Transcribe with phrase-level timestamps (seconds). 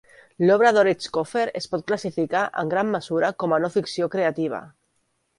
[0.43, 4.63] L'obra d'Ortiz Cofer es pot classificar en gran mesura com a no ficció creativa.